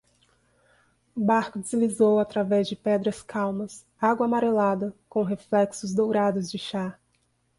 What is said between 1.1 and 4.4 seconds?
O barco deslizou através de pedras calmas, água